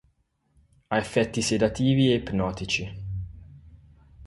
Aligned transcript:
Ha 0.87 0.97
effetti 0.97 1.43
sedativi 1.43 2.09
e 2.11 2.15
ipnotici. 2.15 2.91